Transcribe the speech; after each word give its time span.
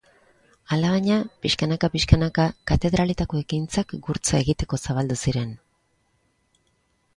Alabaina, 0.77 1.17
pixkanaka-pixkanaka 1.45 2.47
katedraletako 2.73 3.43
ekintzak 3.45 3.95
gurtza 4.09 4.43
egiteko 4.47 4.83
zabaldu 4.89 5.21
ziren. 5.27 5.55